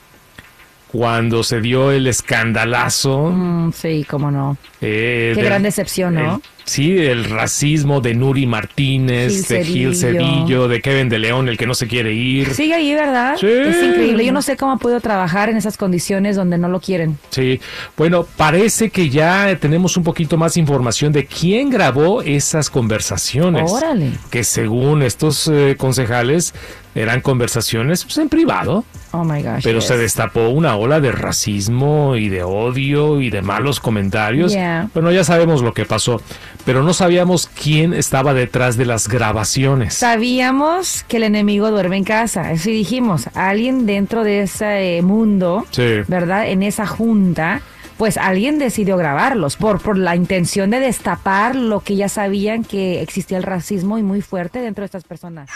Cuando 0.91 1.43
se 1.43 1.61
dio 1.61 1.91
el 1.91 2.07
escandalazo. 2.07 3.29
Mm, 3.31 3.71
sí, 3.73 4.05
cómo 4.09 4.31
no. 4.31 4.57
eh, 4.81 5.33
Qué 5.35 5.43
gran 5.43 5.61
decepción, 5.61 6.15
¿no? 6.15 6.35
el- 6.35 6.41
sí, 6.65 6.97
el 6.97 7.25
racismo 7.25 8.01
de 8.01 8.15
Nuri 8.15 8.45
Martínez, 8.47 9.47
Gil 9.47 9.57
de 9.57 9.63
Gil. 9.65 9.95
Cedillo, 9.95 10.67
de 10.67 10.81
Kevin 10.81 11.09
de 11.09 11.19
León, 11.19 11.47
el 11.49 11.57
que 11.57 11.67
no 11.67 11.73
se 11.75 11.87
quiere 11.87 12.13
ir. 12.13 12.53
Sigue 12.55 12.73
ahí, 12.73 12.93
¿verdad? 12.95 13.35
Sí. 13.39 13.47
Es 13.47 13.83
increíble. 13.83 14.25
Yo 14.25 14.31
no 14.31 14.41
sé 14.41 14.57
cómo 14.57 14.71
ha 14.71 14.77
podido 14.77 14.99
trabajar 14.99 15.49
en 15.49 15.57
esas 15.57 15.77
condiciones 15.77 16.35
donde 16.35 16.57
no 16.57 16.69
lo 16.69 16.79
quieren. 16.79 17.19
Sí, 17.29 17.59
bueno, 17.95 18.25
parece 18.37 18.89
que 18.89 19.09
ya 19.09 19.55
tenemos 19.59 19.95
un 19.97 20.03
poquito 20.03 20.37
más 20.37 20.57
información 20.57 21.11
de 21.11 21.25
quién 21.27 21.69
grabó 21.69 22.21
esas 22.23 22.69
conversaciones. 22.71 23.69
Órale. 23.71 24.11
Que 24.31 24.43
según 24.43 25.03
estos 25.03 25.47
eh, 25.47 25.75
concejales 25.77 26.53
eran 27.01 27.21
conversaciones 27.21 28.03
pues, 28.03 28.17
en 28.17 28.29
privado, 28.29 28.83
Oh 29.11 29.23
my 29.23 29.41
gosh. 29.41 29.63
pero 29.63 29.79
yes. 29.79 29.87
se 29.87 29.97
destapó 29.97 30.49
una 30.49 30.75
ola 30.75 30.99
de 30.99 31.11
racismo 31.11 32.15
y 32.15 32.29
de 32.29 32.43
odio 32.43 33.21
y 33.21 33.29
de 33.29 33.41
malos 33.41 33.79
comentarios. 33.79 34.51
Yeah. 34.51 34.89
Bueno, 34.93 35.11
ya 35.11 35.23
sabemos 35.23 35.61
lo 35.61 35.73
que 35.73 35.85
pasó, 35.85 36.21
pero 36.65 36.83
no 36.83 36.93
sabíamos 36.93 37.47
quién 37.47 37.93
estaba 37.93 38.33
detrás 38.33 38.77
de 38.77 38.85
las 38.85 39.07
grabaciones. 39.07 39.93
Sabíamos 39.95 41.03
que 41.07 41.17
el 41.17 41.23
enemigo 41.23 41.71
duerme 41.71 41.97
en 41.97 42.03
casa. 42.03 42.51
Eso 42.51 42.69
dijimos. 42.69 43.27
Alguien 43.33 43.85
dentro 43.85 44.23
de 44.23 44.41
ese 44.41 44.97
eh, 44.97 45.01
mundo, 45.01 45.65
Sí. 45.71 46.01
¿verdad? 46.07 46.47
En 46.49 46.61
esa 46.63 46.85
junta, 46.85 47.61
pues 47.97 48.17
alguien 48.17 48.59
decidió 48.59 48.95
grabarlos 48.95 49.57
por, 49.57 49.81
por 49.81 49.97
la 49.97 50.15
intención 50.15 50.69
de 50.69 50.79
destapar 50.79 51.55
lo 51.55 51.81
que 51.81 51.95
ya 51.95 52.07
sabían 52.09 52.63
que 52.63 53.01
existía 53.01 53.37
el 53.37 53.43
racismo 53.43 53.97
y 53.97 54.03
muy 54.03 54.21
fuerte 54.21 54.59
dentro 54.59 54.83
de 54.83 54.85
estas 54.85 55.03
personas. 55.03 55.49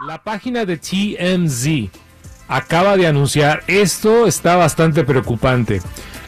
La 0.00 0.22
página 0.22 0.64
de 0.64 0.76
TMZ 0.76 1.90
acaba 2.48 2.96
de 2.96 3.06
anunciar, 3.06 3.62
esto 3.66 4.26
está 4.26 4.56
bastante 4.56 5.04
preocupante. 5.04 5.80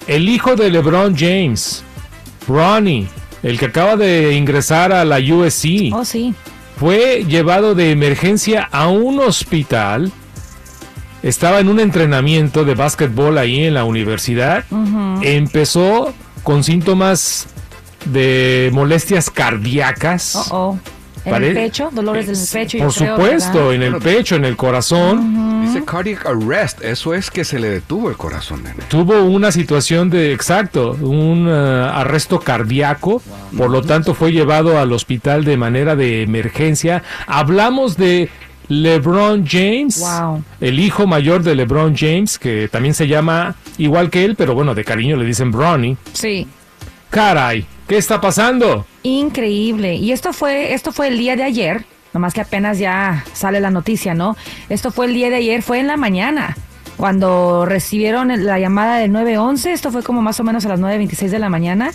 El 0.07 0.29
hijo 0.29 0.57
de 0.57 0.71
LeBron 0.71 1.17
James, 1.17 1.83
Ronnie, 2.49 3.09
el 3.43 3.59
que 3.59 3.67
acaba 3.67 3.97
de 3.97 4.33
ingresar 4.35 4.93
a 4.93 5.05
la 5.05 5.19
USC, 5.19 5.93
Oh, 5.93 6.05
sí. 6.05 6.35
fue 6.79 7.25
llevado 7.29 7.75
de 7.75 7.91
emergencia 7.91 8.69
a 8.71 8.89
un 8.89 9.21
hospital. 9.21 10.13
Estaba 11.23 11.59
en 11.61 11.69
un 11.69 11.81
entrenamiento 11.81 12.65
de 12.65 12.75
básquetbol 12.75 13.37
ahí 13.37 13.65
en 13.65 13.75
la 13.75 13.85
universidad. 13.85 14.65
Empezó 15.23 16.15
con 16.45 16.63
síntomas 16.63 17.47
de 18.05 18.71
molestias 18.73 19.29
cardíacas. 19.29 20.49
Oh. 20.53 20.79
En 21.27 21.33
Pare- 21.33 21.49
el 21.49 21.55
pecho, 21.55 21.91
dolores 21.93 22.25
en 22.29 22.35
el 22.35 22.49
pecho. 22.67 22.79
Por 22.79 22.95
creo, 22.95 23.11
supuesto, 23.17 23.59
¿verdad? 23.69 23.75
en 23.75 23.83
el 23.83 23.97
pecho, 23.97 24.37
en 24.37 24.45
el 24.47 24.57
corazón. 24.57 25.63
Dice 25.67 25.85
cardiac 25.85 26.25
arrest. 26.25 26.83
Eso 26.83 27.13
es 27.15 27.31
que 27.31 27.45
se 27.45 27.59
le 27.59 27.69
detuvo 27.69 28.09
el 28.09 28.17
corazón, 28.17 28.63
nene. 28.63 28.77
Tuvo 28.89 29.23
una 29.25 29.51
situación 29.53 30.09
de, 30.09 30.33
exacto, 30.33 30.93
un 31.01 31.49
eh, 31.49 31.53
arresto 31.93 32.39
cardíaco. 32.41 33.21
Por 33.57 33.71
lo 33.71 33.83
tanto, 33.83 34.15
fue 34.15 34.33
llevado 34.33 34.79
al 34.79 34.93
hospital 34.93 35.45
de 35.45 35.57
manera 35.57 35.97
de 35.97 36.23
emergencia. 36.23 37.03
Hablamos 37.27 37.97
de 37.97 38.31
LeBron 38.69 39.45
James, 39.47 39.99
Wow. 40.01 40.43
el 40.61 40.79
hijo 40.81 41.07
mayor 41.07 41.43
de 41.43 41.55
LeBron 41.55 41.97
James, 41.97 42.39
que 42.39 42.69
también 42.69 42.95
se 42.95 43.07
llama 43.09 43.55
igual 43.79 44.11
que 44.11 44.25
él, 44.25 44.35
pero 44.37 44.55
bueno, 44.55 44.75
de 44.75 44.85
cariño 44.85 45.17
le 45.17 45.25
dicen 45.25 45.51
Bronny. 45.53 45.97
Sí. 46.13 46.47
Caray, 47.11 47.65
¿qué 47.89 47.97
está 47.97 48.21
pasando? 48.21 48.85
Increíble. 49.11 49.95
Y 49.95 50.11
esto 50.11 50.33
fue, 50.33 50.75
esto 50.75 50.91
fue 50.93 51.07
el 51.09 51.17
día 51.19 51.37
de 51.37 51.45
ayer, 51.45 51.85
nomás 52.13 52.35
que 52.35 52.41
apenas 52.41 52.79
ya 52.79 53.25
sale 53.35 53.61
la 53.61 53.71
noticia, 53.71 54.15
¿no? 54.15 54.37
Esto 54.69 54.91
fue 54.91 55.07
el 55.07 55.15
día 55.15 55.31
de 55.31 55.37
ayer, 55.37 55.63
fue 55.63 55.79
en 55.79 55.87
la 55.87 55.97
mañana. 55.97 56.57
cuando 56.97 57.67
recibieron 57.67 58.33
la 58.47 58.59
llamada 58.59 58.97
del 58.97 59.13
911, 59.13 59.71
esto 59.73 59.93
fue 59.93 60.03
como 60.03 60.23
más 60.23 60.41
o 60.41 60.45
menos 60.45 60.65
a 60.65 60.71
las 60.71 60.81
9.26 60.81 61.29
de 61.29 61.39
la 61.39 61.51
mañana, 61.51 61.91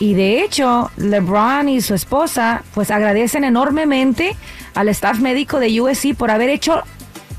y 0.00 0.14
de 0.14 0.42
hecho 0.42 0.90
LeBron 0.96 1.68
y 1.68 1.80
su 1.80 1.94
esposa 1.94 2.64
pues 2.74 2.90
agradecen 2.90 3.44
enormemente 3.44 4.34
al 4.74 4.88
staff 4.88 5.20
médico 5.20 5.60
de 5.60 5.80
USC 5.80 6.16
por 6.16 6.32
haber 6.32 6.48
hecho 6.50 6.82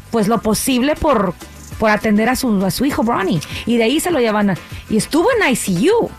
pues 0.09 0.29
lo 0.29 0.39
posible 0.41 0.95
por, 0.95 1.33
por 1.79 1.89
atender 1.91 2.29
a 2.29 2.37
su, 2.37 2.65
a 2.65 2.71
su 2.71 2.85
hijo 2.85 3.03
Bronny, 3.03 3.41
y 3.65 3.75
de 3.75 3.83
ahí 3.83 3.99
se 3.99 4.09
lo 4.09 4.19
llevan, 4.21 4.51
a- 4.51 4.55
y 4.89 4.95
estuvo 4.95 5.27
en 5.37 5.51
ICU. 5.51 6.09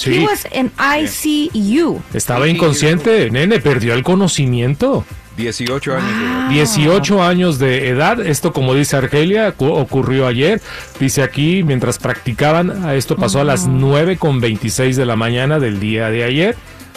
Sí. 0.00 0.14
He 0.14 0.24
was 0.26 0.46
in 0.54 0.70
ICU. 0.78 2.00
Estaba 2.14 2.48
inconsciente, 2.48 3.30
nene, 3.30 3.60
perdió 3.60 3.94
el 3.94 4.02
conocimiento. 4.02 5.04
18 5.36 5.94
años. 5.96 6.08
de 6.18 6.24
edad. 6.26 6.48
18 6.50 7.22
años 7.22 7.58
de 7.58 7.88
edad, 7.88 8.20
esto 8.20 8.52
como 8.52 8.74
dice 8.74 8.96
Argelia, 8.96 9.52
cu- 9.52 9.66
ocurrió 9.72 10.26
ayer. 10.26 10.60
Dice 10.98 11.22
aquí, 11.22 11.62
mientras 11.62 11.98
practicaban, 11.98 12.90
esto 12.90 13.16
pasó 13.16 13.40
a 13.40 13.44
las 13.44 13.66
9 13.66 14.16
con 14.18 14.40
26 14.40 14.96
de 14.96 15.06
la 15.06 15.16
mañana 15.16 15.58
del 15.58 15.80
día 15.80 16.10
de 16.10 16.24
ayer. 16.24 16.56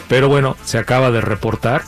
Pero 0.10 0.28
bueno, 0.30 0.58
se 0.66 0.78
acaba 0.78 1.12
de 1.12 1.22
reportar. 1.22 1.84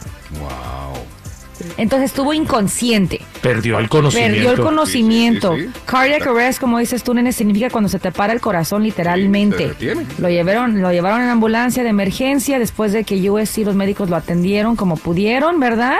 Entonces 1.77 2.11
estuvo 2.11 2.33
inconsciente. 2.33 3.21
Perdió 3.45 3.77
el 3.77 3.89
conocimiento. 3.89 4.33
Perdió 4.33 4.51
el 4.51 4.59
conocimiento. 4.59 5.55
Sí, 5.55 5.61
sí, 5.61 5.67
sí. 5.67 5.81
Cardiac 5.85 6.25
arrest, 6.25 6.59
como 6.59 6.79
dices 6.79 7.03
tú, 7.03 7.13
nene, 7.13 7.31
significa 7.31 7.69
cuando 7.69 7.89
se 7.89 7.99
te 7.99 8.11
para 8.11 8.33
el 8.33 8.41
corazón 8.41 8.81
literalmente. 8.81 9.71
Lo 10.17 10.29
llevaron, 10.29 10.81
lo 10.81 10.91
llevaron 10.91 11.21
en 11.21 11.29
ambulancia 11.29 11.83
de 11.83 11.89
emergencia 11.89 12.57
después 12.57 12.91
de 12.91 13.03
que 13.03 13.29
USC 13.29 13.59
los 13.59 13.75
médicos 13.75 14.09
lo 14.09 14.15
atendieron 14.15 14.75
como 14.75 14.97
pudieron, 14.97 15.59
¿verdad? 15.59 15.97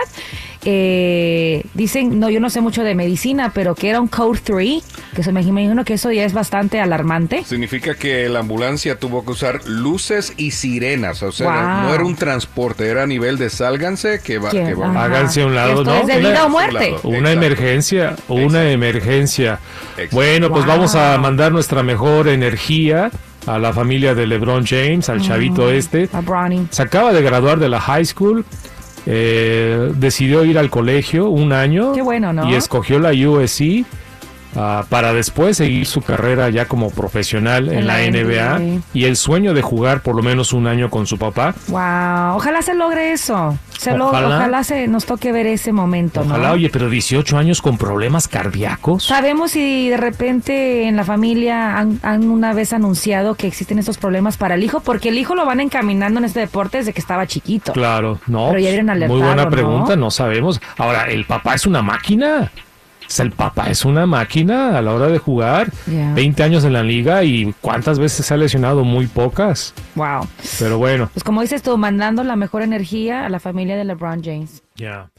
Eh, 0.68 1.62
dicen, 1.74 2.18
no, 2.18 2.28
yo 2.28 2.40
no 2.40 2.50
sé 2.50 2.60
mucho 2.60 2.82
de 2.82 2.96
medicina, 2.96 3.52
pero 3.54 3.76
que 3.76 3.88
era 3.88 4.00
un 4.00 4.08
code 4.08 4.40
3, 4.42 4.82
que 5.14 5.22
se 5.22 5.30
me 5.30 5.40
imagino 5.40 5.84
que 5.84 5.94
eso 5.94 6.10
ya 6.10 6.24
es 6.24 6.32
bastante 6.32 6.80
alarmante. 6.80 7.44
Significa 7.44 7.94
que 7.94 8.28
la 8.28 8.40
ambulancia 8.40 8.98
tuvo 8.98 9.24
que 9.24 9.30
usar 9.30 9.60
luces 9.66 10.32
y 10.36 10.50
sirenas. 10.50 11.22
O 11.22 11.30
sea, 11.30 11.46
Wow. 11.46 11.88
no 11.88 11.94
era 11.94 12.04
un 12.04 12.16
transporte, 12.16 12.88
era 12.88 13.04
a 13.04 13.06
nivel 13.06 13.38
de 13.38 13.48
sálganse 13.48 14.20
que 14.24 14.38
va. 14.38 14.50
Que- 14.50 14.74
va-. 14.74 15.04
Háganse 15.04 15.42
a 15.42 15.46
un 15.46 15.54
lado, 15.54 15.82
Esto 15.82 15.84
¿no? 15.84 15.94
es 16.00 16.06
de 16.08 16.18
Una- 16.18 16.28
vida 16.30 16.46
o 16.46 16.48
muerte. 16.48 16.94
Una 17.04 17.16
Exacto. 17.18 17.30
emergencia, 17.30 18.16
una 18.28 18.42
Exacto. 18.44 18.58
emergencia. 18.68 19.58
Exacto. 19.92 20.16
Bueno, 20.16 20.50
pues 20.50 20.64
Wow. 20.66 20.74
vamos 20.74 20.94
a 20.96 21.16
mandar 21.18 21.52
nuestra 21.52 21.84
mejor 21.84 22.26
energía 22.26 23.10
a 23.46 23.58
la 23.60 23.72
familia 23.72 24.16
de 24.16 24.26
LeBron 24.26 24.66
James, 24.66 25.08
al 25.08 25.20
chavito 25.22 25.70
este. 25.70 26.08
A 26.12 26.20
Bronny. 26.22 26.66
Se 26.70 26.82
acaba 26.82 27.12
de 27.12 27.22
graduar 27.22 27.60
de 27.60 27.68
la 27.68 27.80
high 27.80 28.04
school. 28.04 28.44
Eh, 29.06 29.92
decidió 29.94 30.44
ir 30.44 30.58
al 30.58 30.68
colegio 30.68 31.28
un 31.28 31.52
año 31.52 31.92
Qué 31.92 32.02
bueno, 32.02 32.32
¿no? 32.32 32.50
y 32.50 32.54
escogió 32.54 32.98
la 32.98 33.10
USC 33.10 33.86
ah, 34.56 34.84
para 34.88 35.12
después 35.12 35.58
seguir 35.58 35.86
su 35.86 36.02
carrera 36.02 36.50
ya 36.50 36.66
como 36.66 36.90
profesional 36.90 37.72
en, 37.72 37.86
la 37.86 37.98
NBA, 37.98 38.58
NBA. 38.58 38.82
y 38.94 39.04
el 39.04 39.16
sueño 39.16 39.54
de 39.54 39.62
jugar 39.62 40.02
por 40.02 40.16
lo 40.16 40.22
menos 40.22 40.52
un 40.52 40.66
año 40.66 40.90
con 40.90 41.06
su 41.06 41.18
papá. 41.18 41.54
Wow, 41.68 42.36
ojalá 42.36 42.62
se 42.62 42.74
logre 42.74 43.12
eso. 43.12 43.56
Se 43.78 43.96
lo- 43.96 44.08
Ojalá. 44.08 44.36
ojalá 44.36 44.64
se 44.64 44.88
nos 44.88 45.04
toque 45.06 45.32
ver 45.32 45.46
ese 45.46 45.72
momento, 45.72 46.20
¿no? 46.24 46.34
Ojalá, 46.34 46.52
oye, 46.52 46.70
pero 46.70 46.88
18 46.88 47.36
años 47.38 47.60
con 47.62 47.78
problemas 47.78 48.28
cardíacos. 48.28 49.04
¿Sabemos 49.04 49.52
si 49.52 49.88
de 49.88 49.96
repente 49.96 50.88
en 50.88 50.96
la 50.96 51.04
familia 51.04 51.78
han, 51.78 51.98
han 52.02 52.28
una 52.30 52.52
vez 52.54 52.72
anunciado 52.72 53.34
que 53.34 53.46
existen 53.46 53.78
estos 53.78 53.98
problemas 53.98 54.36
para 54.36 54.54
el 54.54 54.64
hijo? 54.64 54.80
Porque 54.80 55.10
el 55.10 55.18
hijo 55.18 55.34
lo 55.34 55.44
van 55.44 55.60
encaminando 55.60 56.18
en 56.18 56.24
este 56.24 56.40
deporte 56.40 56.78
desde 56.78 56.92
que 56.92 57.00
estaba 57.00 57.26
chiquito. 57.26 57.72
Claro, 57.72 58.18
no. 58.26 58.48
Pero 58.48 58.58
ya 58.60 58.64
pues, 58.66 58.72
vieron 58.72 58.86
muy 58.86 58.92
alertado, 58.92 59.20
buena 59.20 59.44
¿no? 59.44 59.50
pregunta, 59.50 59.96
¿no? 59.96 60.10
sabemos. 60.10 60.60
Ahora, 60.78 61.04
el 61.10 61.24
papá 61.26 61.54
es 61.54 61.66
una 61.66 61.82
máquina. 61.82 62.50
Sea, 63.06 63.24
el 63.24 63.32
papá 63.32 63.70
es 63.70 63.84
una 63.84 64.06
máquina 64.06 64.76
a 64.76 64.82
la 64.82 64.92
hora 64.92 65.06
de 65.08 65.18
jugar. 65.18 65.70
Ya. 65.86 66.12
20 66.14 66.42
años 66.42 66.64
en 66.64 66.72
la 66.72 66.82
liga 66.82 67.22
y 67.24 67.54
¿cuántas 67.60 67.98
veces 67.98 68.26
se 68.26 68.34
ha 68.34 68.36
lesionado? 68.36 68.84
Muy 68.84 69.06
pocas. 69.06 69.74
Wow. 69.94 70.26
Pero 70.58 70.78
bueno, 70.78 71.08
Pues 71.12 71.24
como 71.24 71.40
dices 71.42 71.62
tú, 71.62 71.76
mandando 71.78 72.24
la 72.24 72.36
mejor 72.36 72.62
energía 72.62 73.24
a 73.24 73.28
la 73.28 73.40
familia 73.40 73.76
de 73.76 73.84
LeBron 73.84 74.22
James. 74.22 74.62
ya. 74.76 75.10